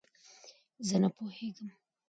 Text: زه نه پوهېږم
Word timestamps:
زه 0.87 0.95
نه 1.01 1.09
پوهېږم 1.15 1.69